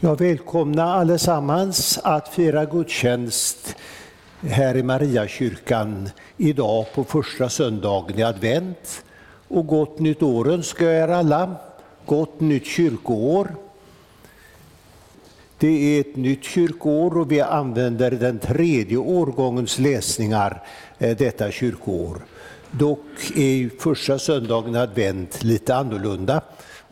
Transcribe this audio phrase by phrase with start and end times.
[0.00, 3.76] Jag välkomnar allesammans att fira gudstjänst
[4.40, 9.04] här i Mariakyrkan idag på första söndagen i advent.
[9.48, 11.56] Och gott nytt år önskar jag er alla.
[12.06, 13.54] Gott nytt kyrkoår.
[15.58, 20.62] Det är ett nytt kyrkoår och vi använder den tredje årgångens läsningar
[20.98, 22.24] eh, detta kyrkoår.
[22.70, 26.40] Dock är första söndagen i advent lite annorlunda.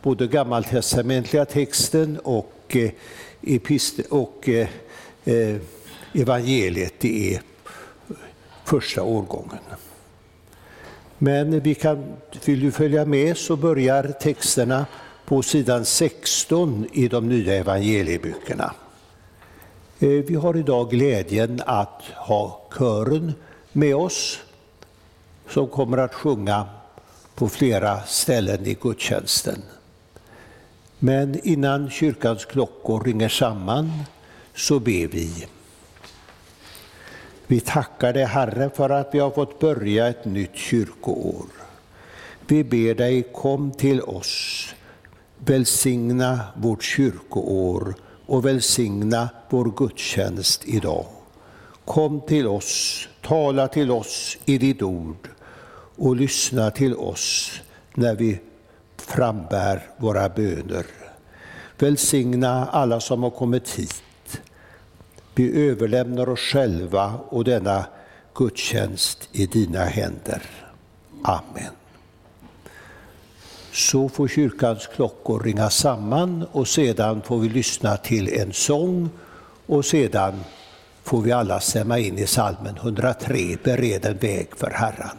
[0.01, 4.67] Både gammaltestamentliga texten och och, eh, och eh,
[5.25, 5.57] eh,
[6.13, 7.41] evangeliet det är
[8.63, 9.59] första årgången.
[11.17, 12.03] Men vi kan,
[12.45, 14.85] vill du följa med så börjar texterna
[15.25, 18.73] på sidan 16 i de nya evangelieböckerna.
[19.99, 23.33] Eh, vi har idag glädjen att ha kören
[23.71, 24.39] med oss
[25.49, 26.65] som kommer att sjunga
[27.35, 29.61] på flera ställen i gudstjänsten.
[30.99, 33.91] Men innan kyrkans klockor ringer samman
[34.53, 35.45] så ber vi.
[37.47, 41.45] Vi tackar dig Herre för att vi har fått börja ett nytt kyrkoår.
[42.47, 44.65] Vi ber dig kom till oss,
[45.37, 51.05] välsigna vårt kyrkoår och välsigna vår gudstjänst idag.
[51.85, 55.29] Kom till oss, tala till oss i ditt ord
[55.95, 57.51] och lyssna till oss
[57.93, 58.39] när vi
[59.05, 60.85] frambär våra böner.
[61.79, 64.41] Välsigna alla som har kommit hit.
[65.35, 67.85] Vi överlämnar oss själva och denna
[68.35, 70.41] gudstjänst i dina händer.
[71.23, 71.73] Amen.
[73.71, 79.09] Så får kyrkans klockor ringa samman och sedan får vi lyssna till en sång
[79.65, 80.43] och sedan
[81.03, 85.17] får vi alla stämma in i salmen 103, Bered en väg för Herren.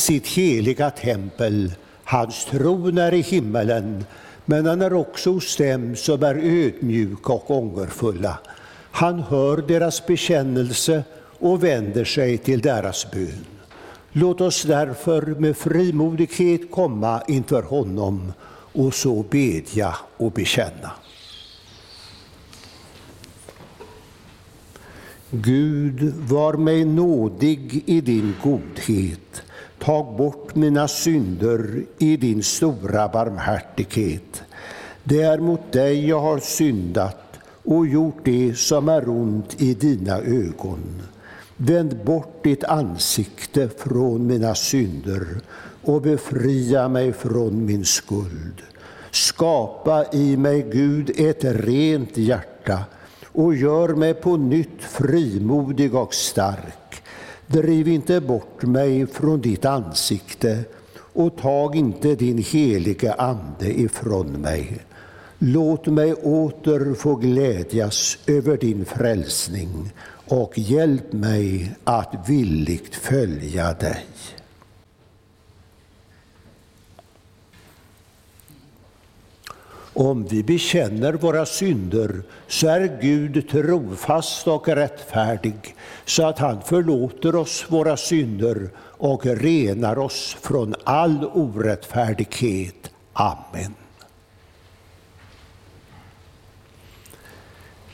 [0.00, 1.72] Sitt heliga tempel,
[2.04, 4.04] hans tron är i himmelen,
[4.44, 8.38] men han är också hos dem som är ödmjuka och ångerfulla.
[8.90, 11.04] Han hör deras bekännelse
[11.38, 13.44] och vänder sig till deras bön.
[14.12, 18.32] Låt oss därför med frimodighet komma inför honom
[18.72, 20.90] och så bedja och bekänna.
[25.30, 29.42] Gud, var mig nådig i din godhet.
[29.80, 34.42] Tag bort mina synder i din stora barmhärtighet.
[35.04, 40.18] Det är mot dig jag har syndat och gjort det som är ont i dina
[40.18, 41.02] ögon.
[41.56, 45.26] Vänd bort ditt ansikte från mina synder
[45.82, 48.62] och befria mig från min skuld.
[49.10, 52.78] Skapa i mig, Gud, ett rent hjärta
[53.32, 56.89] och gör mig på nytt frimodig och stark.
[57.52, 60.64] Driv inte bort mig från ditt ansikte
[60.94, 64.78] och tag inte din helige Ande ifrån mig.
[65.38, 69.92] Låt mig åter få glädjas över din frälsning
[70.28, 74.06] och hjälp mig att villigt följa dig.
[79.94, 87.34] Om vi bekänner våra synder så är Gud trofast och rättfärdig så att han förlåter
[87.36, 92.90] oss våra synder och renar oss från all orättfärdighet.
[93.12, 93.74] Amen.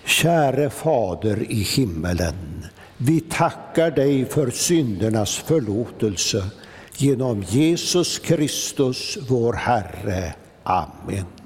[0.04, 6.44] Käre Fader i himmelen, vi tackar dig för syndernas förlåtelse
[6.96, 10.34] genom Jesus Kristus, vår Herre.
[10.62, 11.45] Amen.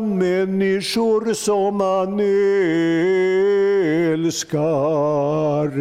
[0.00, 2.20] Människor som han
[4.12, 5.72] älskar.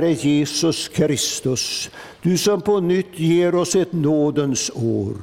[0.00, 1.90] Herre Jesus Kristus,
[2.22, 5.14] du som på nytt ger oss ett nådens år.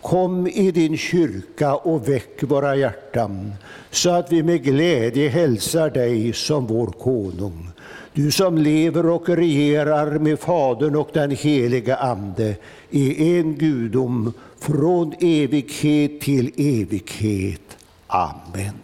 [0.00, 3.52] Kom i din kyrka och väck våra hjärtan
[3.90, 7.68] så att vi med glädje hälsar dig som vår konung.
[8.12, 12.56] Du som lever och regerar med Fadern och den heliga Ande
[12.90, 17.76] i en gudom från evighet till evighet.
[18.06, 18.74] Amen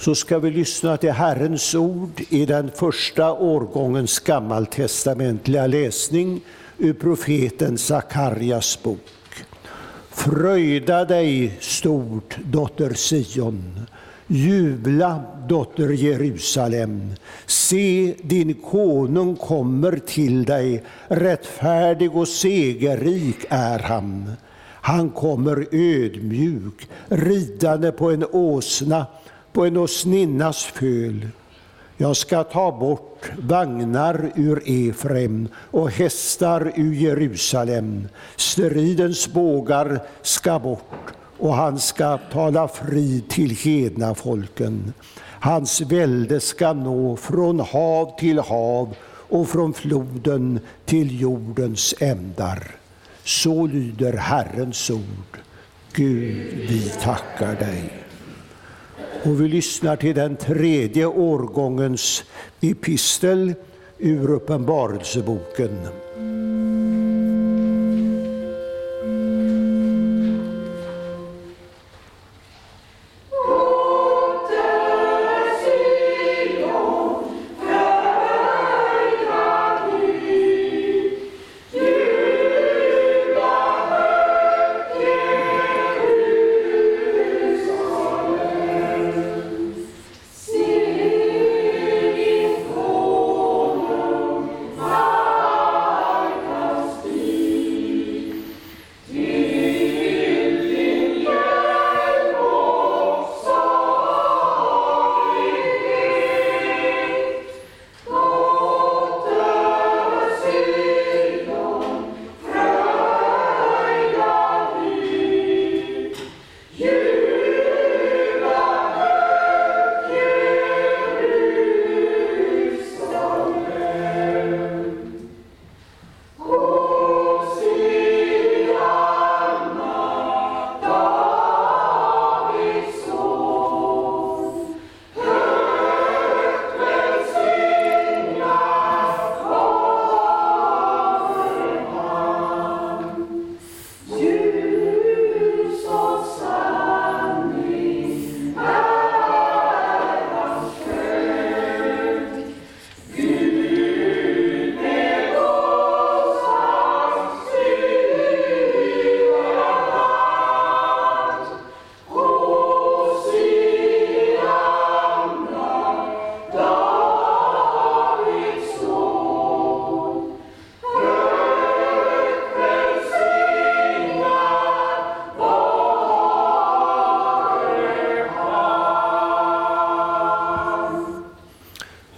[0.00, 6.40] så ska vi lyssna till Herrens ord i den första årgångens gammaltestamentliga läsning
[6.78, 9.06] ur profeten Sakarjas bok.
[10.10, 13.80] Fröjda dig stort, dotter Sion.
[14.26, 17.12] Jubla, dotter Jerusalem.
[17.46, 24.32] Se, din konung kommer till dig, rättfärdig och segerrik är han.
[24.82, 29.06] Han kommer ödmjuk, ridande på en åsna,
[29.52, 31.28] på en åsninnas föl.
[31.96, 38.08] Jag ska ta bort vagnar ur Efrem och hästar ur Jerusalem.
[38.36, 44.92] Stridens bågar ska bort och han ska tala frid till hedna folken.
[45.40, 52.74] Hans välde ska nå från hav till hav och från floden till jordens ändar.
[53.24, 55.38] Så lyder Herrens ord.
[55.92, 58.09] Gud, vi tackar dig.
[59.24, 62.24] Och vi lyssnar till den tredje årgångens
[62.60, 63.54] epistel
[63.98, 65.70] ur Uppenbarelseboken.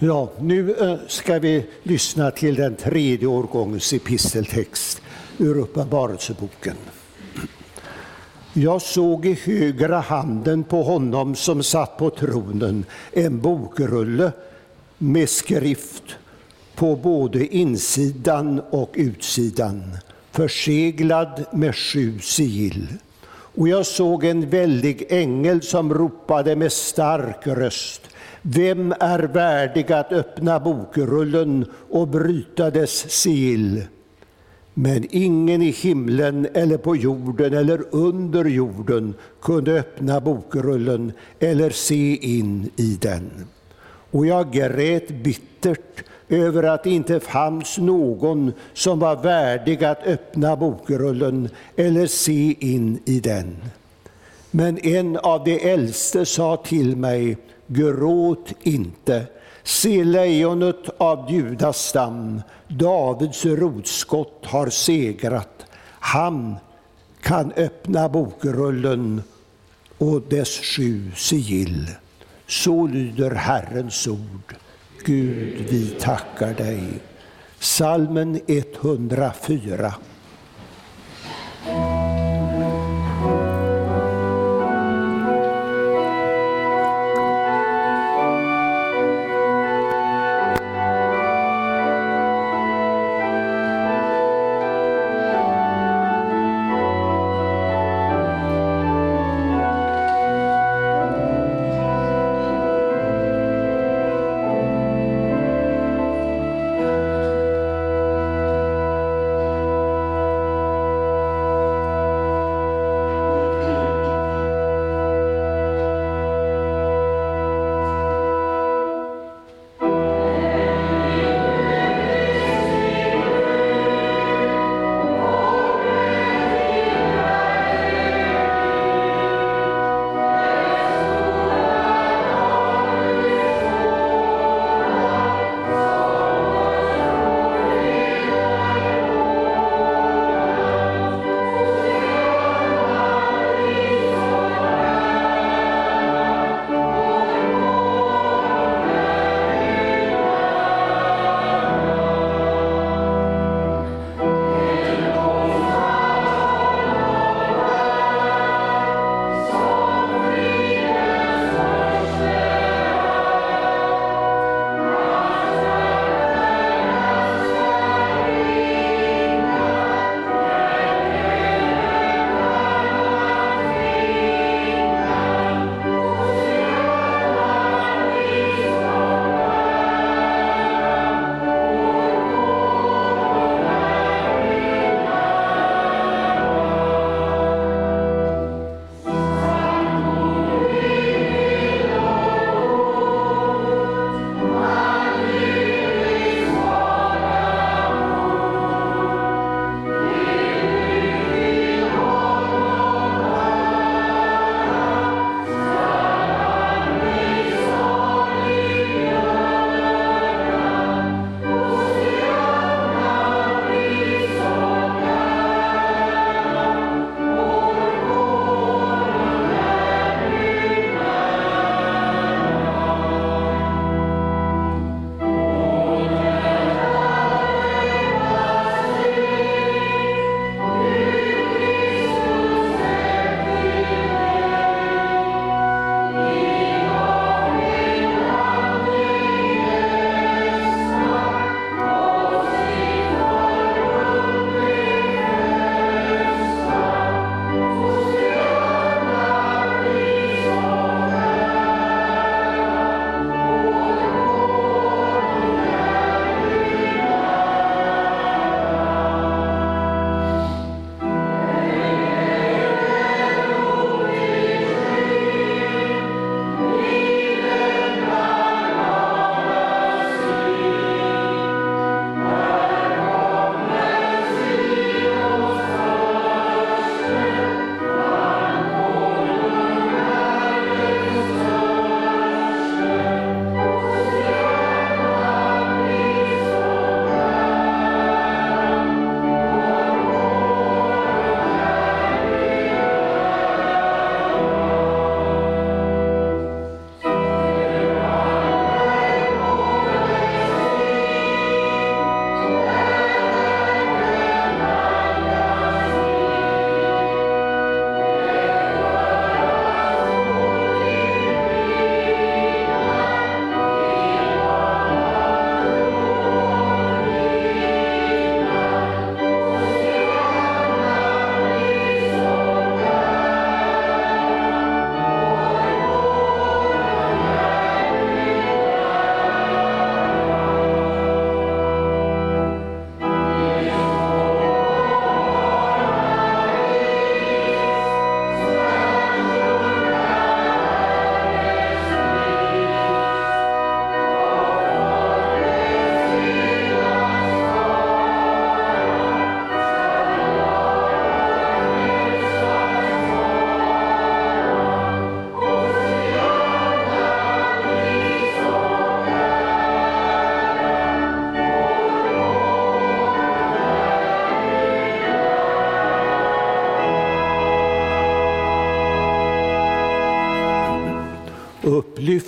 [0.05, 5.01] Ja, nu eh, ska vi lyssna till den tredje årgångens episteltext
[5.37, 6.75] ur Uppenbarelseboken.
[8.53, 14.31] Jag såg i högra handen på honom som satt på tronen en bokrulle
[14.97, 16.03] med skrift
[16.75, 19.97] på både insidan och utsidan,
[20.31, 22.87] förseglad med sju sigill.
[23.55, 28.01] Och jag såg en väldig ängel som ropade med stark röst
[28.45, 33.83] vem är värdig att öppna bokrullen och bryta dess sigill?
[34.73, 42.15] Men ingen i himlen eller på jorden eller under jorden kunde öppna bokrullen eller se
[42.15, 43.29] in i den.
[44.11, 50.55] Och jag grät bittert över att det inte fanns någon som var värdig att öppna
[50.55, 53.57] bokrullen eller se in i den.
[54.51, 59.25] Men en av de äldste sa till mig, gråt inte.
[59.63, 65.65] Se, lejonet av Judas stam, Davids rotskott, har segrat.
[65.99, 66.55] Han
[67.21, 69.23] kan öppna bokrullen
[69.97, 71.89] och dess sju sigill.
[72.47, 74.55] Så lyder Herrens ord.
[75.05, 76.87] Gud, vi tackar dig.
[77.59, 79.93] Salmen 104.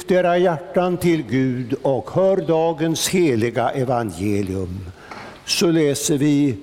[0.06, 4.80] Lyft era hjärtan till Gud och hör dagens heliga evangelium.
[5.46, 6.58] Så läser vi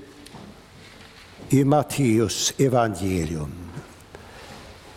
[1.48, 3.52] i Matteus evangelium.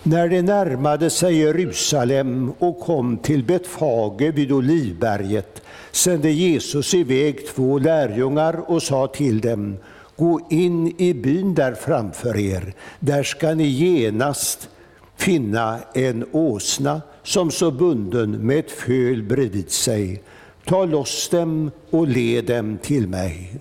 [0.04, 7.80] När de närmade sig Jerusalem och kom till Betfage vid Olivberget sände Jesus iväg två
[7.80, 9.78] lärjungar och sa till dem
[10.16, 14.70] Gå in i byn där framför er, där ska ni genast
[15.18, 20.24] finna en åsna som så bunden med ett föl bredvid sig.
[20.66, 23.60] Ta loss dem och led dem till mig.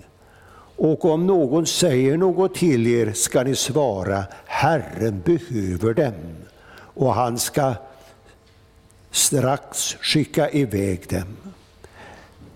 [0.77, 6.13] Och om någon säger något till er ska ni svara, Herren behöver dem,
[6.77, 7.73] och han ska
[9.11, 11.37] strax skicka iväg dem.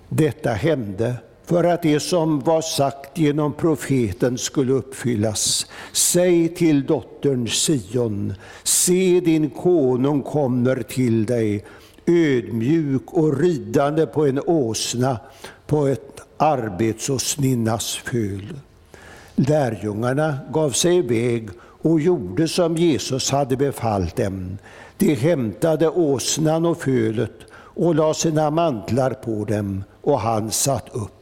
[0.10, 1.15] Detta hände
[1.50, 5.66] för att det som var sagt genom profeten skulle uppfyllas.
[5.94, 8.34] Säg till dottern Sion,
[8.64, 11.66] se din konung kommer till dig,
[12.06, 15.20] ödmjuk och ridande på en åsna,
[15.68, 18.54] på ett arbetsåsninnas föl.
[19.36, 21.50] Lärjungarna gav sig iväg
[21.82, 24.58] och gjorde som Jesus hade befallt dem.
[24.98, 31.18] De hämtade åsnan och fölet och lade sina mantlar på dem, och han satt upp.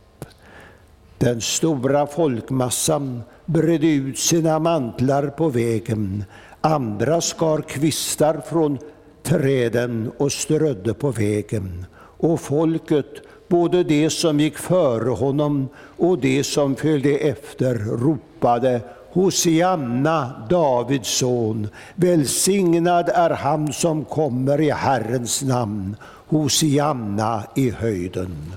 [1.20, 6.24] Den stora folkmassan bredde ut sina mantlar på vägen.
[6.62, 8.78] Andra skar kvistar från
[9.24, 11.86] träden och strödde på vägen.
[12.18, 13.06] Och folket,
[13.48, 21.68] både de som gick före honom och de som följde efter, ropade Hosianna, Davids son,
[21.96, 25.96] välsignad är han som kommer i Herrens namn,
[26.28, 28.54] Hosianna i höjden.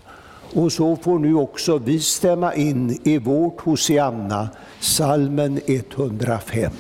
[0.55, 4.49] Och så får nu också vi stämma in i vårt Hosianna,
[4.81, 6.73] salmen 105.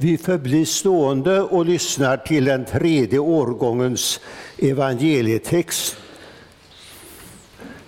[0.00, 4.20] Vi förblir stående och lyssnar till den tredje årgångens
[4.58, 5.96] evangelietext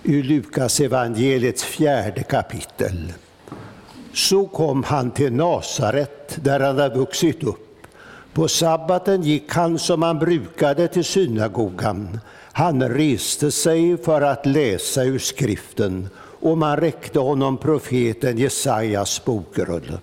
[0.03, 3.13] ur Lukas evangeliets fjärde kapitel.
[4.13, 7.87] Så kom han till Nasaret, där han hade vuxit upp.
[8.33, 12.19] På sabbaten gick han som han brukade till synagogan.
[12.51, 19.97] Han reste sig för att läsa ur skriften och man räckte honom profeten Jesajas bokrulle.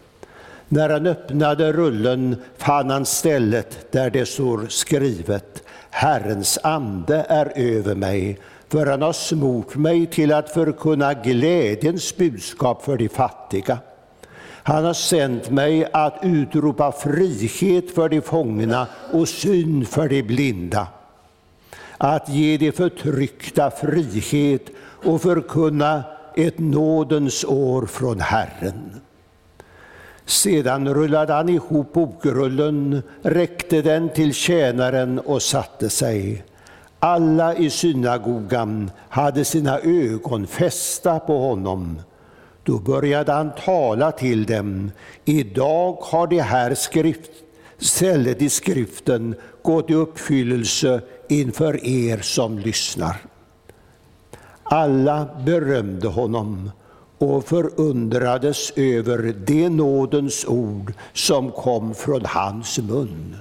[0.68, 7.94] När han öppnade rullen fann han stället där det står skrivet Herrens ande är över
[7.94, 13.78] mig, för han har smort mig till att förkunna glädjens budskap för de fattiga.
[14.62, 20.86] Han har sänt mig att utropa frihet för de fångna och syn för de blinda,
[21.98, 26.02] att ge de förtryckta frihet och förkunna
[26.36, 29.00] ett nådens år från Herren.
[30.28, 36.44] Sedan rullade han ihop bokrullen, räckte den till tjänaren och satte sig.
[36.98, 42.00] Alla i synagogan hade sina ögon fästa på honom.
[42.62, 44.90] Då började han tala till dem.
[45.24, 47.30] Idag har det här skrift,
[47.78, 53.16] stället i skriften gått i uppfyllelse inför er som lyssnar.
[54.62, 56.70] Alla berömde honom
[57.18, 63.36] och förundrades över det nådens ord som kom från hans mun.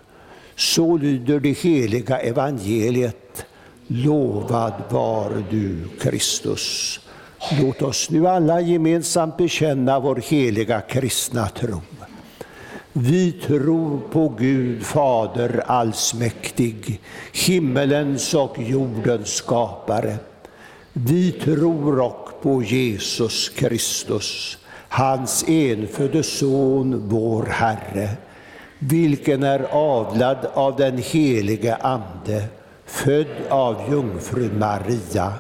[0.56, 3.46] Så lyder det heliga evangeliet.
[3.88, 7.00] Lovad var du, Kristus.
[7.62, 11.82] Låt oss nu alla gemensamt bekänna vår heliga kristna tro.
[12.94, 17.02] Vi tror på Gud Fader allsmäktig,
[17.34, 20.18] himmelens och jordens skapare.
[20.94, 24.58] Vi tror också på Jesus Kristus,
[24.90, 28.10] hans enfödde Son, vår Herre,
[28.80, 32.44] vilken är avlad av den helige Ande,
[32.86, 35.34] född av jungfrun Maria,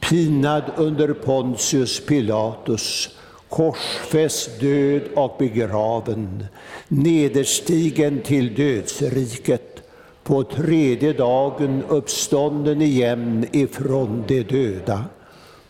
[0.00, 3.08] pinad under Pontius Pilatus,
[3.48, 6.46] korsfäst, död och begraven,
[6.88, 9.82] nederstigen till dödsriket,
[10.22, 15.04] på tredje dagen uppstånden igen ifrån de döda,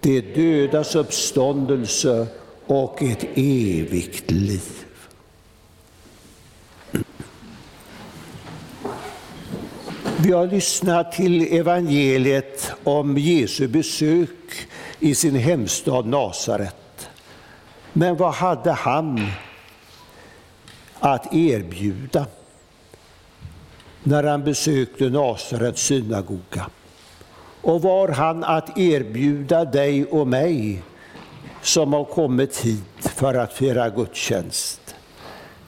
[0.00, 2.26] de dödas uppståndelse
[2.66, 4.62] och ett evigt liv.
[10.22, 17.08] Vi har lyssnat till evangeliet om Jesu besök i sin hemstad Nasaret.
[17.92, 19.26] Men vad hade han
[20.98, 22.26] att erbjuda
[24.02, 26.66] när han besökte Nasarets synagoga?
[27.62, 30.82] Och var han att erbjuda dig och mig
[31.62, 34.94] som har kommit hit för att fira gudstjänst?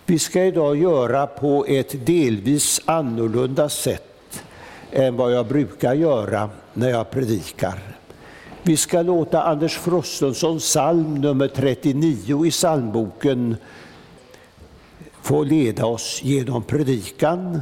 [0.07, 4.42] Vi ska idag göra på ett delvis annorlunda sätt
[4.92, 7.78] än vad jag brukar göra när jag predikar.
[8.62, 13.57] Vi ska låta Anders Frostensons psalm nummer 39 i psalmboken
[15.22, 17.61] få leda oss genom predikan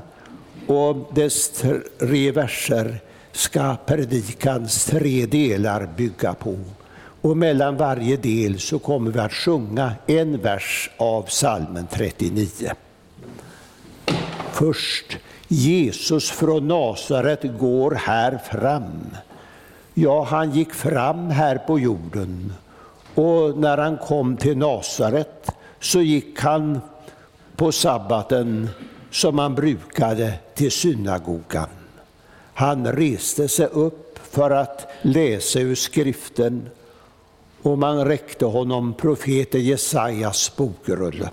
[0.66, 1.62] och dess
[1.98, 3.00] tre verser
[3.32, 6.56] ska predikans tre delar bygga på.
[7.20, 12.46] Och mellan varje del så kommer vi att sjunga en vers av psalmen 39.
[14.52, 15.16] Först
[15.48, 19.16] Jesus från Nasaret går här fram.
[19.94, 22.52] Ja, han gick fram här på jorden.
[23.14, 26.80] Och när han kom till Nasaret så gick han
[27.56, 28.68] på sabbaten
[29.10, 31.68] som han brukade till synagogan.
[32.60, 36.70] Han reste sig upp för att läsa ur skriften
[37.62, 41.30] och man räckte honom profeten Jesajas bokrulle.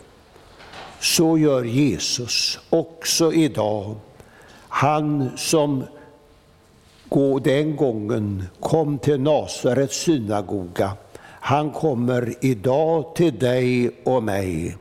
[0.99, 3.95] Så gör Jesus också idag
[4.67, 5.83] han som
[7.43, 10.91] den gången kom till Nasarets synagoga,
[11.23, 14.77] han kommer idag till dig och mig.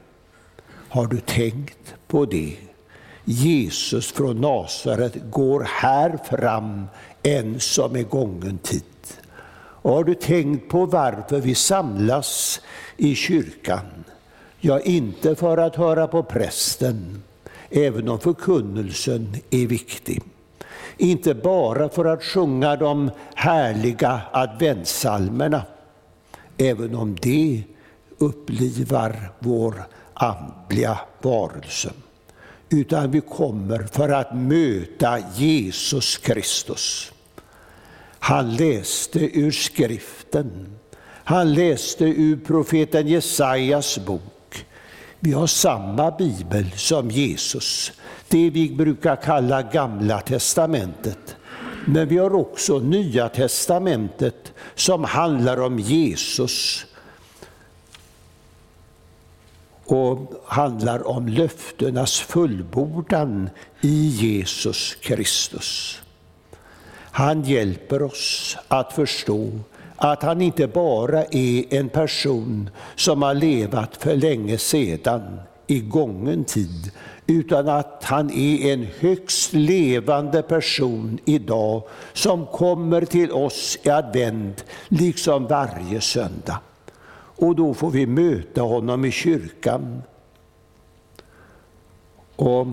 [0.88, 2.56] Har du tänkt på det?
[3.28, 6.86] Jesus från Nasaret går här fram
[7.22, 8.82] en som är gången tid.
[9.58, 12.60] Och har du tänkt på varför vi samlas
[12.96, 14.04] i kyrkan?
[14.60, 17.22] Ja, inte för att höra på prästen,
[17.70, 20.22] även om förkunnelsen är viktig.
[20.96, 25.62] Inte bara för att sjunga de härliga adventssalmerna,
[26.58, 27.62] även om det
[28.18, 29.74] upplivar vår
[30.14, 31.92] andliga varelse.
[32.70, 37.12] Utan vi kommer för att möta Jesus Kristus.
[38.18, 40.68] Han läste ur skriften.
[41.24, 44.66] Han läste ur profeten Jesajas bok.
[45.20, 47.92] Vi har samma bibel som Jesus,
[48.28, 51.36] det vi brukar kalla Gamla testamentet.
[51.86, 56.86] Men vi har också Nya testamentet som handlar om Jesus
[59.86, 66.00] och handlar om löftenas fullbordan i Jesus Kristus.
[67.10, 69.50] Han hjälper oss att förstå
[69.96, 76.44] att han inte bara är en person som har levat för länge sedan i gången
[76.44, 76.90] tid,
[77.26, 81.82] utan att han är en högst levande person idag
[82.12, 86.60] som kommer till oss i advent, liksom varje söndag.
[87.36, 90.02] Och då får vi möta honom i kyrkan.
[92.36, 92.66] Och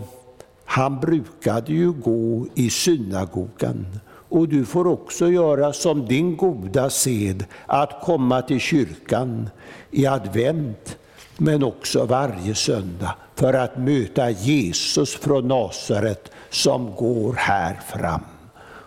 [0.66, 3.86] han brukade ju gå i synagogan.
[4.06, 9.50] Och du får också göra som din goda sed, att komma till kyrkan
[9.92, 10.98] i advent,
[11.38, 18.24] men också varje söndag, för att möta Jesus från Nasaret som går här fram.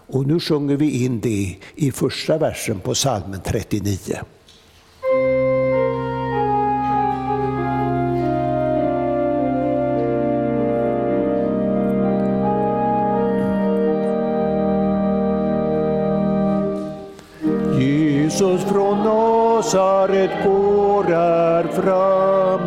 [0.09, 3.97] Och nu sjunger vi in det i första versen på salmen 39.
[18.57, 22.61] Jesus från Nasaret går här fram,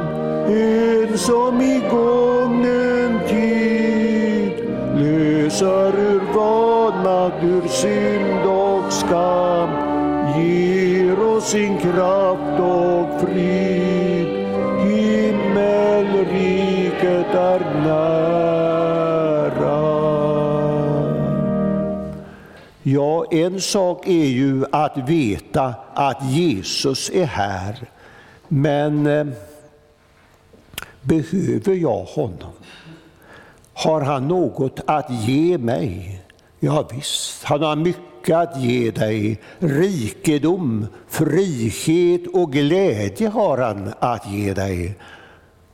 [0.48, 4.54] en som i gången tid
[4.96, 9.70] löser ur vanmakt, ur synd och skam,
[10.38, 14.28] ger oss sin kraft och frid.
[14.84, 17.60] Himmelriket är
[22.84, 27.90] Ja, en sak är ju att veta att Jesus är här,
[28.48, 29.28] men eh,
[31.02, 32.52] behöver jag honom?
[33.74, 36.22] Har han något att ge mig?
[36.60, 39.42] Ja, visst, han har mycket att ge dig.
[39.60, 44.96] Rikedom, frihet och glädje har han att ge dig.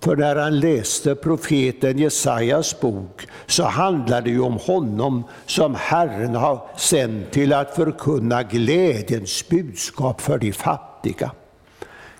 [0.06, 6.36] För när han läste profeten Jesajas bok så handlade det ju om honom som Herren
[6.36, 11.32] har sänt till att förkunna glädjens budskap för de fattiga.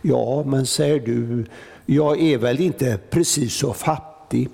[0.02, 1.46] Ja, men säger du,
[1.86, 4.50] jag är väl inte precis så fattig.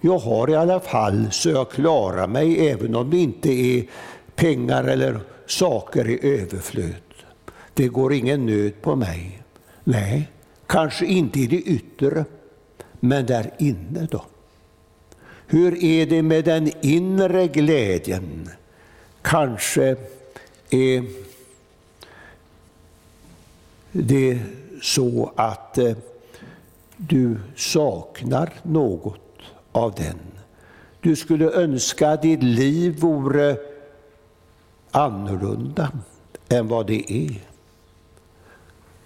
[0.00, 3.84] Jag har i alla fall så jag klarar mig även om det inte är
[4.34, 6.94] pengar eller saker i överflöd.
[7.74, 9.42] Det går ingen nöd på mig.
[9.84, 10.30] Nej,
[10.66, 12.24] kanske inte i det yttre.
[13.04, 14.24] Men där inne då?
[15.46, 18.48] Hur är det med den inre glädjen?
[19.22, 19.96] Kanske
[20.70, 21.04] är
[23.92, 24.38] det
[24.82, 25.96] så att eh,
[26.96, 29.40] du saknar något
[29.72, 30.18] av den.
[31.00, 33.56] Du skulle önska att ditt liv vore
[34.90, 35.92] annorlunda
[36.48, 37.40] än vad det är.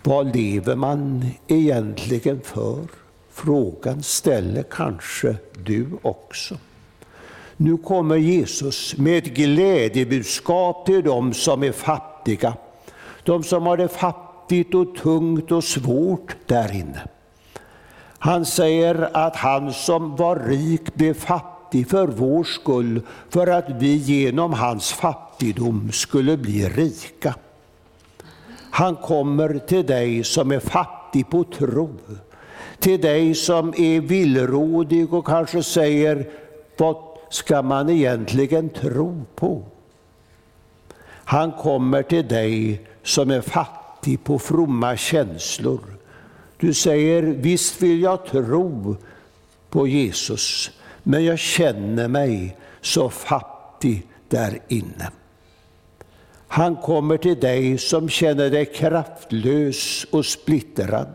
[0.03, 3.06] Vad lever man egentligen för?
[3.37, 6.57] Frågan ställer kanske du också.
[7.57, 12.55] Nu kommer Jesus med ett glädjebudskap till dem som är fattiga,
[13.25, 17.03] de som har det fattigt och tungt och svårt där inne.
[18.19, 23.95] Han säger att han som var rik blev fattig för vår skull, för att vi
[23.97, 27.35] genom hans fattigdom skulle bli rika.
[28.71, 31.91] Han kommer till dig som är fattig på tro,
[32.79, 36.31] till dig som är villrådig och kanske säger,
[36.77, 36.97] vad
[37.31, 39.63] ska man egentligen tro på?
[41.09, 45.81] Han kommer till dig som är fattig på fromma känslor.
[46.59, 48.97] Du säger, visst vill jag tro
[49.71, 50.71] på Jesus,
[51.03, 55.11] men jag känner mig så fattig där inne.
[56.49, 61.15] Han kommer till dig som känner dig kraftlös och splittrad.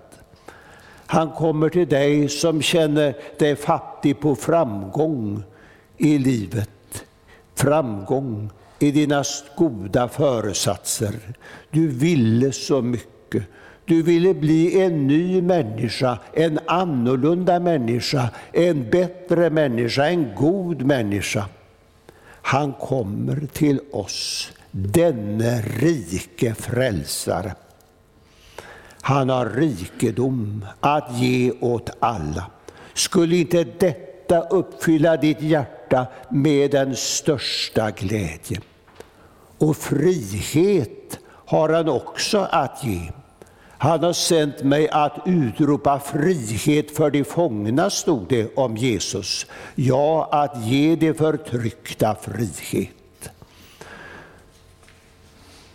[1.12, 5.44] Han kommer till dig som känner dig fattig på framgång
[5.98, 7.04] i livet.
[7.56, 8.50] Framgång
[8.80, 9.24] i dina
[9.58, 11.14] goda föresatser.
[11.70, 13.44] Du ville så mycket.
[13.86, 21.46] Du ville bli en ny människa, en annorlunda människa, en bättre människa, en god människa.
[22.42, 27.54] Han kommer till oss, denne rike frälsare.
[29.12, 32.46] Han har rikedom att ge åt alla.
[32.94, 38.62] Skulle inte detta uppfylla ditt hjärta med den största glädje?
[39.58, 43.12] Och frihet har han också att ge.
[43.78, 49.46] Han har sänt mig att utropa frihet för de fångna, stod det om Jesus.
[49.76, 53.30] Ja, att ge de förtryckta frihet.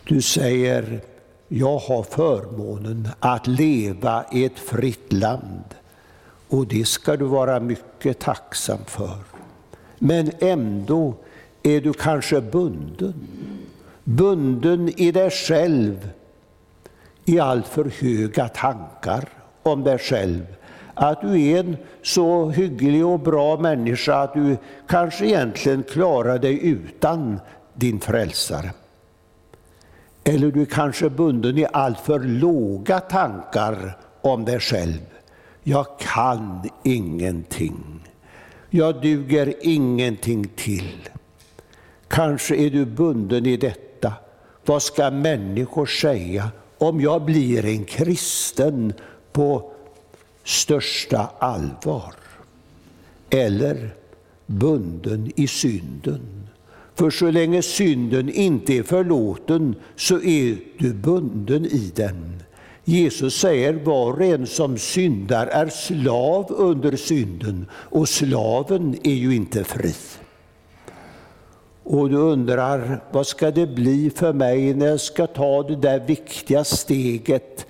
[0.05, 1.01] Du säger,
[1.49, 5.75] jag har förmånen att leva i ett fritt land
[6.49, 9.19] och det ska du vara mycket tacksam för.
[9.99, 11.15] Men ändå
[11.63, 13.15] är du kanske bunden.
[14.05, 16.11] Bunden i dig själv,
[17.25, 19.29] i alltför höga tankar
[19.63, 20.47] om dig själv.
[20.95, 24.57] att du är en så hygglig och bra människa att du
[24.89, 27.41] kanske egentligen klarar dig utan
[27.75, 28.71] din frälsare.
[30.29, 35.01] Eller du är kanske bunden i alltför låga tankar om dig själv.
[35.63, 38.09] Jag kan ingenting.
[38.71, 41.09] Jag duger ingenting till.
[42.09, 44.13] Kanske är du bunden i detta.
[44.65, 48.93] Vad ska människor säga om jag blir en kristen
[49.33, 49.73] på
[50.45, 52.15] största allvar?
[53.31, 53.95] Eller
[54.47, 56.49] bunden i synden.
[56.97, 62.43] För så länge synden inte är förlåten så är du bunden i den.
[62.85, 69.35] Jesus säger var och en som syndar är slav under synden och slaven är ju
[69.35, 69.95] inte fri.
[71.83, 76.01] Och du undrar, vad ska det bli för mig när jag ska ta det där
[76.01, 77.67] viktiga steget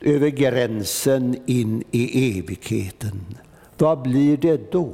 [0.00, 3.20] över gränsen in i evigheten?
[3.78, 4.92] Vad blir det då?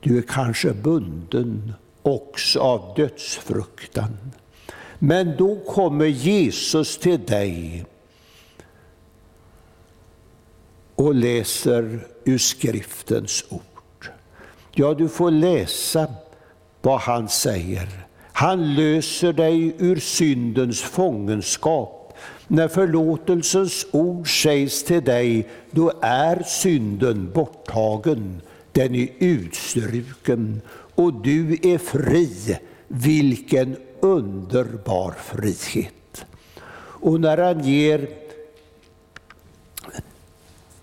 [0.00, 1.72] Du är kanske bunden
[2.08, 4.16] också av dödsfruktan.
[4.98, 7.84] Men då kommer Jesus till dig
[10.94, 14.10] och läser ur skriftens ord.
[14.72, 16.06] Ja, du får läsa
[16.82, 17.88] vad han säger.
[18.32, 22.16] Han löser dig ur syndens fångenskap.
[22.46, 28.40] När förlåtelsens ord sägs till dig, då är synden borttagen,
[28.72, 30.60] den är utstruken
[30.98, 32.58] och du är fri.
[32.88, 36.24] Vilken underbar frihet!
[37.00, 38.08] Och när han ger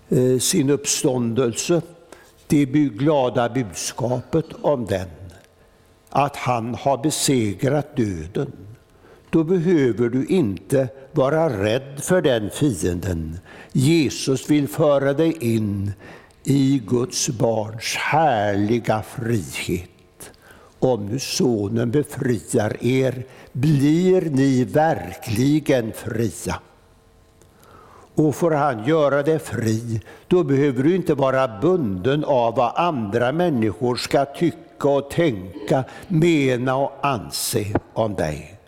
[0.08, 1.82] eh, sin uppståndelse,
[2.46, 5.08] det glada budskapet om den,
[6.10, 8.52] att han har besegrat döden,
[9.30, 13.38] då behöver du inte vara rädd för den fienden.
[13.72, 15.92] Jesus vill föra dig in
[16.44, 19.90] i Guds barns härliga frihet.
[20.86, 26.60] Om nu Sonen befriar er blir ni verkligen fria.
[28.14, 33.32] Och får han göra dig fri, då behöver du inte vara bunden av vad andra
[33.32, 38.58] människor ska tycka och tänka, mena och anse om dig.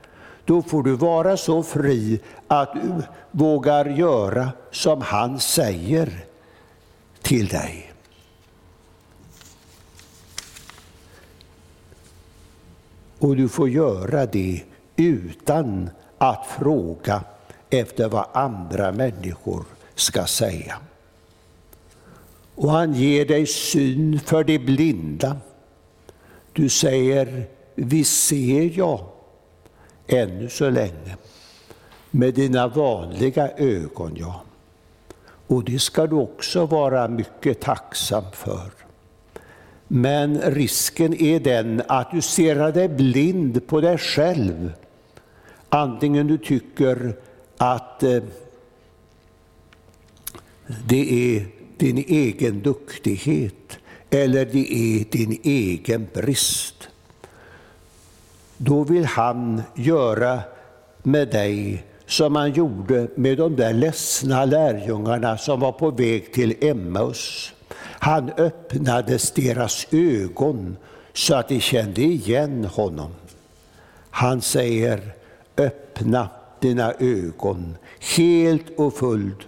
[0.44, 6.24] Då får du vara så fri att du vågar göra som han säger
[7.22, 7.87] till dig.
[13.18, 14.62] Och du får göra det
[14.96, 17.24] utan att fråga
[17.70, 19.64] efter vad andra människor
[19.94, 20.78] ska säga.
[22.54, 25.36] Och han ger dig syn för de blinda.
[26.52, 29.00] Du säger, vi ser jag
[30.06, 31.16] ännu så länge
[32.10, 34.42] med dina vanliga ögon, ja.
[35.46, 38.70] Och det ska du också vara mycket tacksam för.
[39.88, 44.72] Men risken är den att du ser dig blind på dig själv.
[45.68, 47.16] Antingen du tycker
[47.56, 48.22] att eh,
[50.86, 53.78] det är din egen duktighet
[54.10, 56.88] eller det är din egen brist.
[58.56, 60.40] Då vill han göra
[61.02, 66.54] med dig som han gjorde med de där ledsna lärjungarna som var på väg till
[66.60, 67.52] Emmaus.
[67.98, 70.76] Han öppnade deras ögon
[71.12, 73.10] så att de kände igen honom.
[74.10, 75.00] Han säger,
[75.56, 76.28] öppna
[76.60, 77.76] dina ögon
[78.16, 79.38] helt och fullt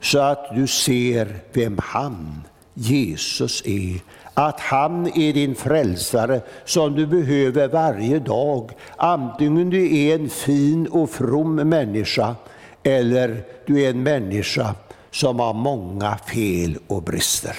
[0.00, 2.40] så att du ser vem han,
[2.74, 4.00] Jesus, är.
[4.34, 8.70] Att han är din frälsare som du behöver varje dag.
[8.96, 12.34] Antingen du är en fin och from människa
[12.82, 14.74] eller du är en människa
[15.10, 17.56] som har många fel och brister.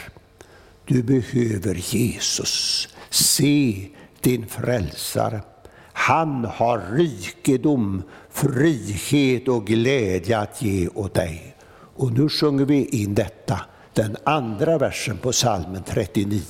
[0.87, 2.87] Du behöver Jesus.
[3.09, 3.87] Se
[4.21, 5.41] din frälsare.
[5.93, 11.55] Han har rikedom, frihet och glädje att ge åt dig.
[11.95, 13.59] Och nu sjunger vi in detta,
[13.93, 16.41] den andra versen på salmen 39.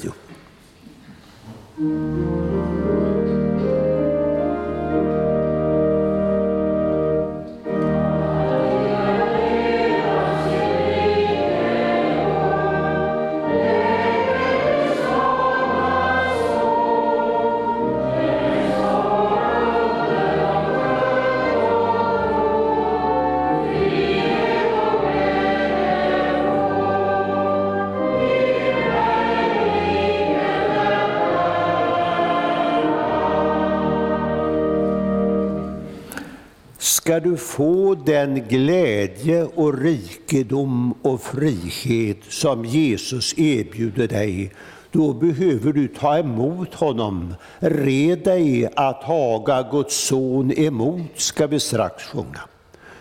[37.17, 44.51] Ska du få den glädje och rikedom och frihet som Jesus erbjuder dig,
[44.91, 47.35] då behöver du ta emot honom.
[47.59, 52.41] Red dig att haga Guds son emot, ska vi strax sjunga.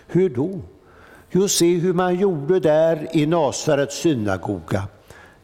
[0.06, 0.60] Hur då?
[1.30, 4.82] Jo, se hur man gjorde där i Nasarets synagoga.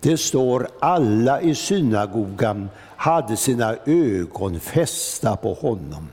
[0.01, 6.09] Det står alla i synagogan hade sina ögon fästa på honom.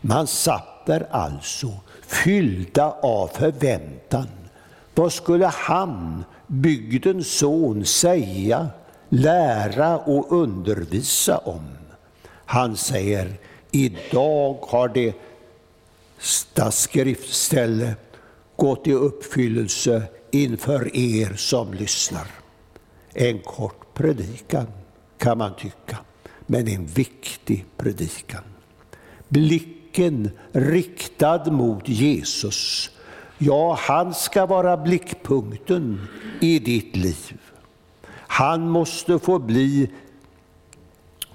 [0.00, 1.68] Man satt där alltså,
[2.08, 4.28] fyllda av förväntan.
[4.94, 8.68] Vad skulle han, bygdens son, säga,
[9.08, 11.68] lära och undervisa om?
[12.44, 13.32] Han säger,
[13.70, 17.94] idag har detta skriftställe
[18.56, 22.26] gått i uppfyllelse inför er som lyssnar.
[23.14, 24.66] En kort predikan
[25.18, 25.98] kan man tycka,
[26.46, 28.42] men en viktig predikan.
[29.98, 32.90] Blicken riktad mot Jesus.
[33.38, 36.08] Ja, han ska vara blickpunkten
[36.40, 37.40] i ditt liv.
[38.10, 39.90] Han måste få bli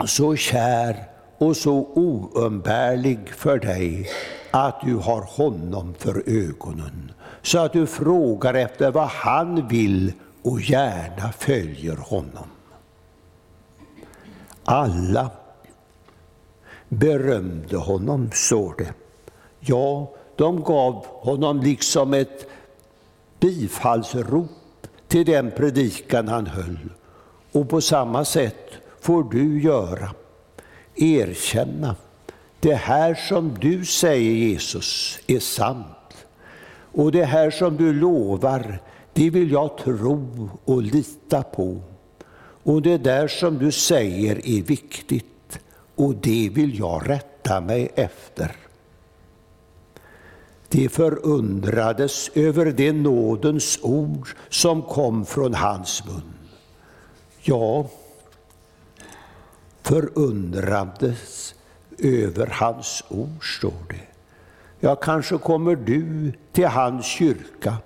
[0.06, 4.10] så kär och så oumbärlig för dig
[4.52, 7.12] att du har honom för ögonen,
[7.42, 12.48] så att du frågar efter vad han vill och gärna följer honom.
[14.64, 15.32] Alla
[16.96, 18.94] berömde honom, står det.
[19.60, 22.48] Ja, de gav honom liksom ett
[23.40, 24.50] bifallsrop
[25.08, 26.80] till den predikan han höll.
[27.52, 28.72] Och på samma sätt
[29.02, 30.10] får du göra.
[30.96, 31.96] Erkänna,
[32.60, 36.26] det här som du säger Jesus är sant.
[36.92, 38.80] Och det här som du lovar,
[39.14, 41.82] det vill jag tro och lita på.
[42.64, 45.33] Och det där som du säger är viktigt
[45.96, 48.56] och det vill jag rätta mig efter.
[50.70, 56.34] De förundrades över det nådens ord som kom från hans mun.
[57.42, 57.88] Ja,
[59.82, 61.56] förundrades
[61.98, 64.08] över hans ord, står det.
[64.80, 67.78] Ja, kanske kommer du till hans kyrka.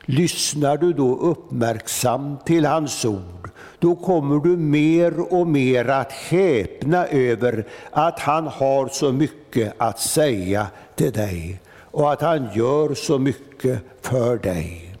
[0.00, 3.47] Lyssnar du då uppmärksamt till hans ord,
[3.78, 10.00] då kommer du mer och mer att häpna över att han har så mycket att
[10.00, 11.60] säga till dig
[11.90, 14.94] och att han gör så mycket för dig.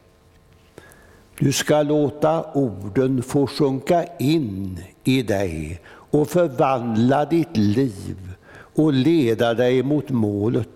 [1.38, 8.16] Du ska låta orden få sjunka in i dig och förvandla ditt liv
[8.74, 10.68] och leda dig mot målet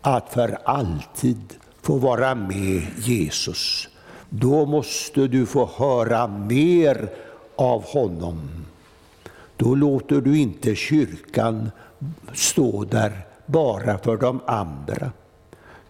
[0.00, 3.88] att för alltid få vara med Jesus.
[4.28, 7.08] Då måste du få höra mer
[7.62, 8.40] av honom.
[9.56, 11.70] Då låter du inte kyrkan
[12.32, 13.12] stå där
[13.46, 15.12] bara för de andra,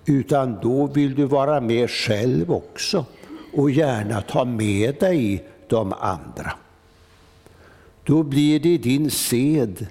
[0.04, 3.04] utan då vill du vara med själv också
[3.52, 6.52] och gärna ta med dig de andra.
[8.04, 9.86] Då blir det din sed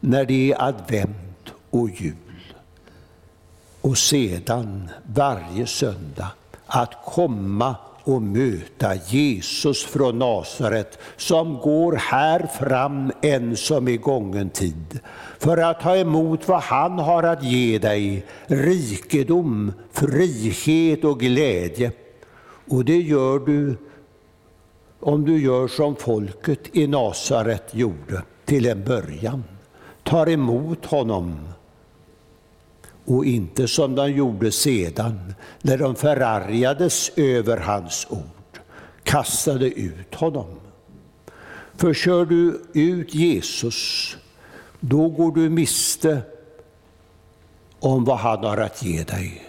[0.00, 2.54] när det är advent och jul.
[3.80, 6.28] Och sedan varje söndag
[6.66, 7.76] att komma
[8.06, 15.00] och möta Jesus från Nasaret som går här fram än som i gången tid
[15.38, 21.92] för att ta emot vad han har att ge dig, rikedom, frihet och glädje.
[22.68, 23.76] Och det gör du
[25.00, 29.44] om du gör som folket i Nasaret gjorde till en början.
[30.02, 31.48] Tar emot honom
[33.06, 38.60] och inte som de gjorde sedan när de förargades över hans ord,
[39.02, 40.60] kastade ut honom.
[41.76, 44.16] För kör du ut Jesus,
[44.80, 46.20] då går du miste
[47.80, 49.42] om vad han har att ge dig.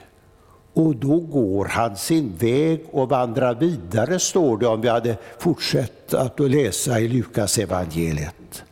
[0.74, 6.14] Och då går han sin väg och vandrar vidare, står det om vi hade fortsatt
[6.14, 8.64] att läsa i Lukas evangeliet.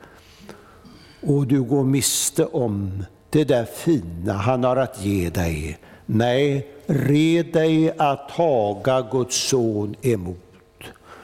[1.21, 5.77] Och du går miste om det där fina han har att ge dig.
[6.05, 10.37] Nej, red dig att taga Guds son emot.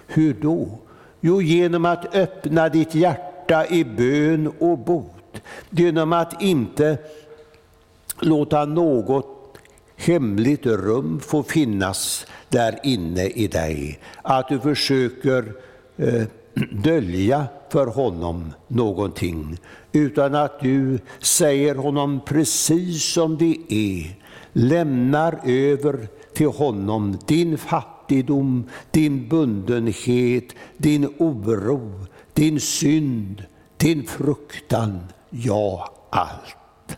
[0.07, 0.67] Hur då?
[1.19, 5.41] Jo, genom att öppna ditt hjärta i bön och bot.
[5.69, 6.97] Genom att inte
[8.19, 9.57] låta något
[9.95, 13.99] hemligt rum få finnas där inne i dig.
[14.21, 15.53] Att du försöker
[15.97, 16.23] eh,
[16.71, 19.57] dölja för honom någonting,
[19.91, 24.19] utan att du säger honom precis som det är,
[24.53, 30.45] lämnar över till honom din fattigdom, din bundenhet,
[30.77, 31.91] din oro,
[32.33, 33.43] din synd,
[33.77, 34.99] din fruktan,
[35.29, 36.97] ja, allt.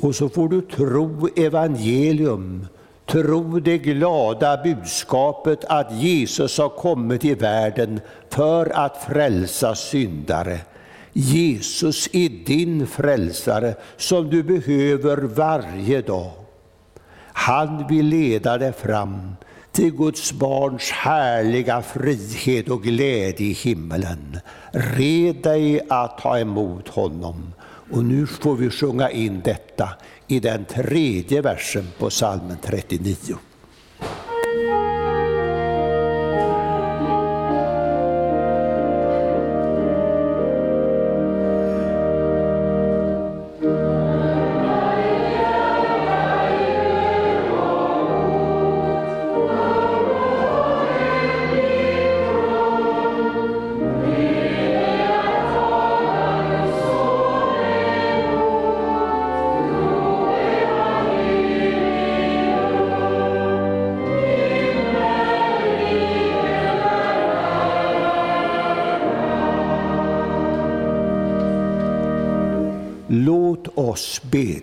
[0.00, 2.66] Och så får du tro evangelium,
[3.10, 8.00] tro det glada budskapet att Jesus har kommit i världen
[8.30, 10.58] för att frälsa syndare.
[11.12, 16.30] Jesus är din frälsare som du behöver varje dag.
[17.32, 19.36] Han vill leda dig fram
[19.72, 24.38] till Guds barns härliga frihet och glädje i himmelen.
[24.72, 27.52] Red dig att ta emot honom.
[27.92, 29.88] Och nu får vi sjunga in detta
[30.30, 33.49] i den tredje versen på psalmen 39.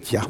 [0.07, 0.25] Bedja.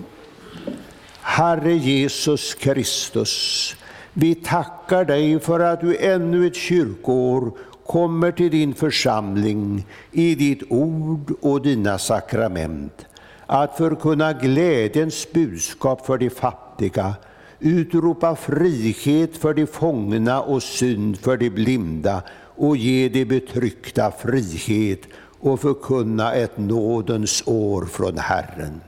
[1.22, 3.76] Herre Jesus Kristus,
[4.14, 7.52] vi tackar dig för att du ännu ett kyrkoår
[7.86, 13.06] kommer till din församling i ditt ord och dina sakrament.
[13.46, 17.16] Att förkunna glädjens budskap för de fattiga,
[17.60, 22.24] utropa frihet för de fångna och synd för de blinda
[22.58, 25.02] och ge de betryckta frihet
[25.40, 28.82] och förkunna ett nådens år från Herren.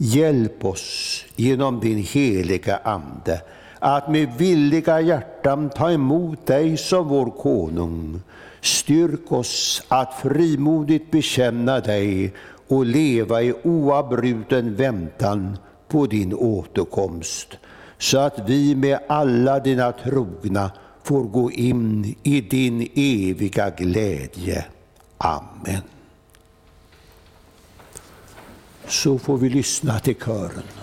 [0.00, 3.40] Hjälp oss genom din heliga Ande
[3.78, 8.20] att med villiga hjärtan ta emot dig som vår konung.
[8.60, 12.32] Styrk oss att frimodigt bekänna dig
[12.68, 17.58] och leva i oavbruten väntan på din återkomst,
[17.98, 20.70] så att vi med alla dina trogna
[21.02, 24.64] får gå in i din eviga glädje.
[25.18, 25.97] Amen.
[28.88, 30.77] Så får vi lyssna till kören.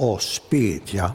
[0.00, 1.12] Oss bedja.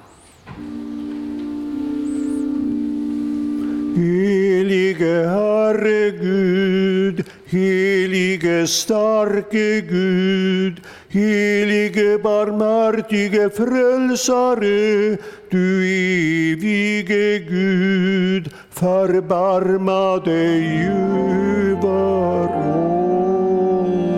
[3.96, 15.18] Helige Herre Gud, helige starke Gud, helige barmhärtige frälsare,
[15.50, 22.50] du evige Gud, förbarma dig över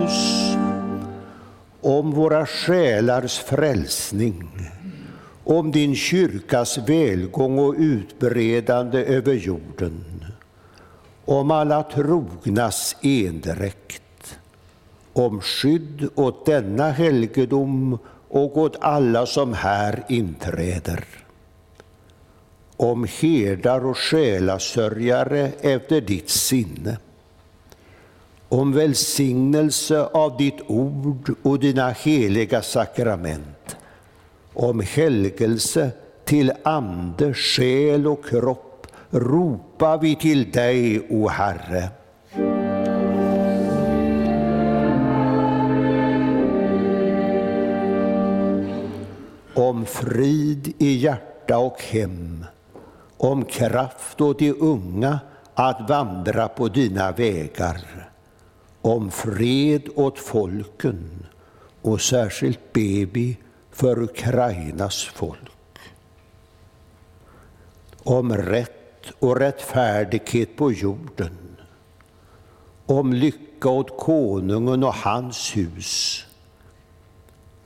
[0.04, 0.56] oss.
[1.80, 4.57] Om våra själars frälsning
[5.48, 10.24] om din kyrkas välgång och utbredande över jorden,
[11.24, 14.38] om alla trognas endräkt,
[15.12, 21.04] om skydd åt denna helgedom och åt alla som här inträder,
[22.76, 26.98] om herdar och själasörjare efter ditt sinne,
[28.48, 33.57] om välsignelse av ditt ord och dina heliga sakrament,
[34.58, 35.90] om helgelse
[36.24, 41.88] till ande, själ och kropp ropar vi till dig, o Herre.
[49.54, 52.44] Om frid i hjärta och hem,
[53.16, 55.18] om kraft åt de unga
[55.54, 58.10] att vandra på dina vägar,
[58.82, 61.26] om fred åt folken
[61.82, 63.36] och särskilt baby
[63.78, 65.78] för Ukrainas folk.
[68.02, 71.56] Om rätt och rättfärdighet på jorden.
[72.86, 76.24] Om lycka åt konungen och hans hus.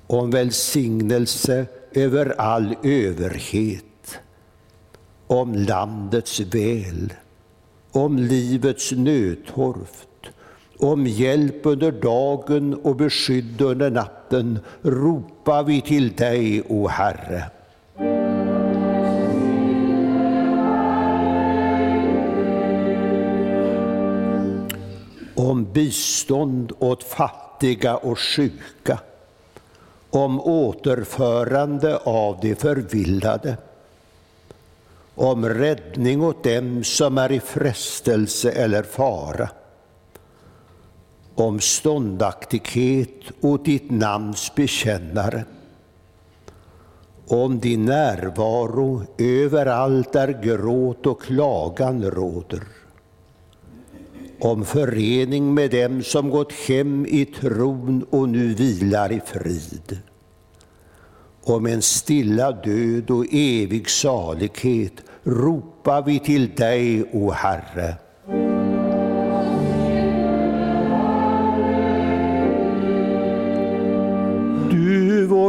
[0.06, 4.18] Om välsignelse över all överhet.
[5.26, 7.12] Om landets väl.
[7.92, 10.08] Om livets nödtorft
[10.82, 17.44] om hjälp under dagen och beskydd under natten ropar vi till dig, o Herre.
[25.34, 28.98] Om bistånd åt fattiga och sjuka,
[30.10, 33.56] om återförande av de förvillade,
[35.14, 39.48] om räddning åt dem som är i frestelse eller fara,
[41.34, 45.44] om ståndaktighet åt ditt namns bekännare,
[47.26, 52.62] om din närvaro överallt där gråt och klagan råder,
[54.40, 59.98] om förening med dem som gått hem i tron och nu vilar i frid,
[61.42, 67.94] om en stilla död och evig salighet ropar vi till dig, o Herre.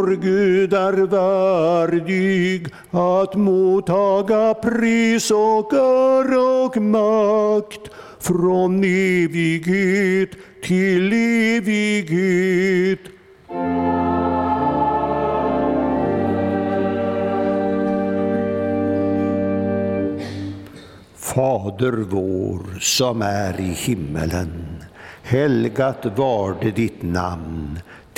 [0.04, 7.90] Vår Gud är värdig att mottaga pris och ära och makt
[8.20, 10.30] från evighet
[10.64, 11.14] till
[11.58, 13.00] evighet.
[21.16, 24.84] Fader vår som är i himmelen.
[25.24, 27.80] Helgat varde ditt namn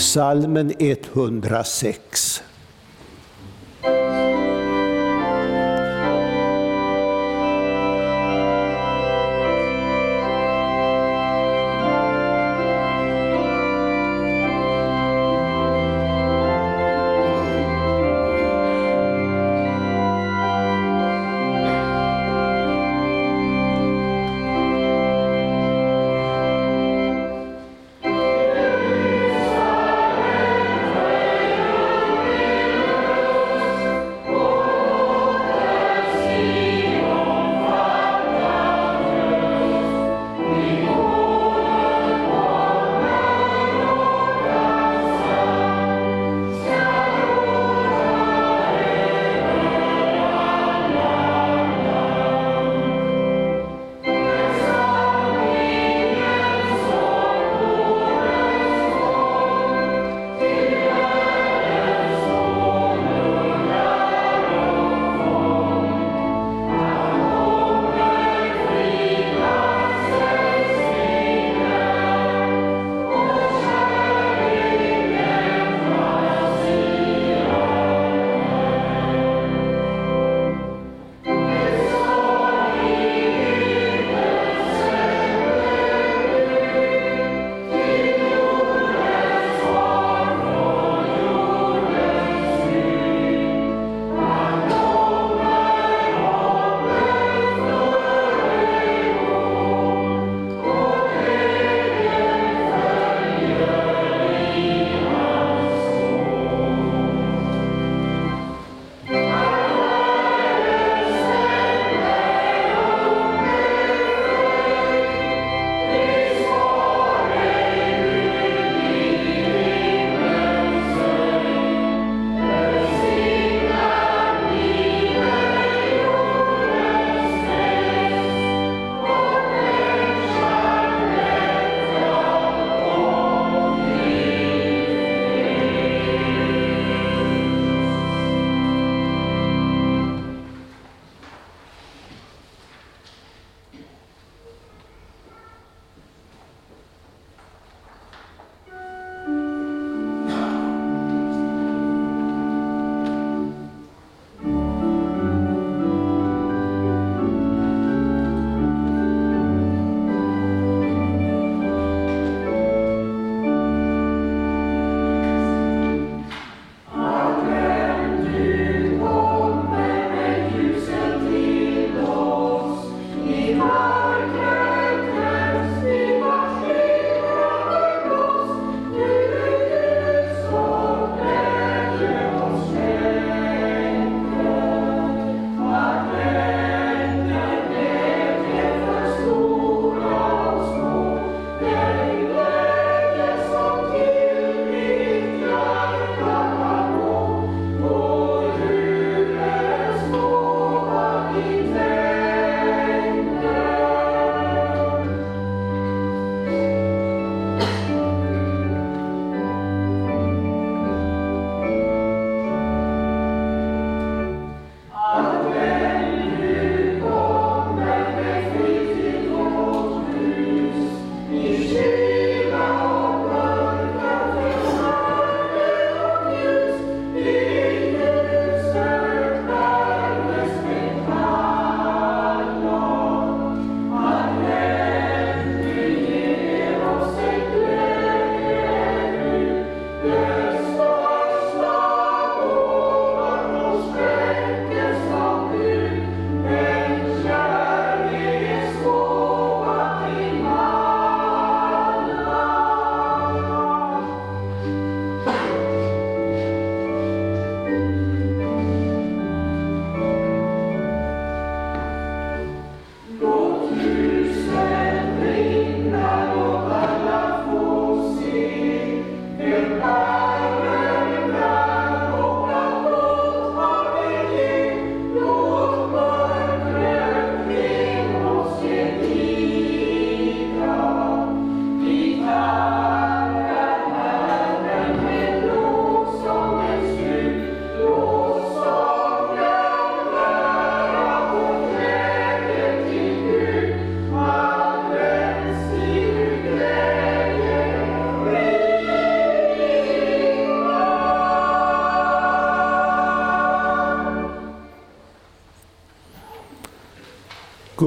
[0.00, 2.42] Salmen 106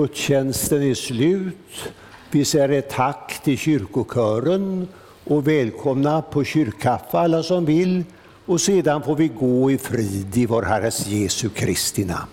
[0.03, 1.93] Gudstjänsten är slut.
[2.31, 4.87] Vi säger ett tack till kyrkokören
[5.23, 8.03] och välkomna på kyrkkaffe alla som vill.
[8.45, 12.32] Och sedan får vi gå i frid i vår Herres Jesu Kristi namn.